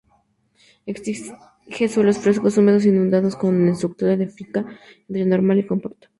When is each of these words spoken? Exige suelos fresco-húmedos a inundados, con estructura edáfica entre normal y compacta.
Exige 0.87 1.35
suelos 1.87 2.17
fresco-húmedos 2.17 2.83
a 2.85 2.87
inundados, 2.87 3.35
con 3.35 3.53
estructura 3.67 4.13
edáfica 4.13 4.65
entre 5.07 5.25
normal 5.27 5.59
y 5.59 5.67
compacta. 5.67 6.07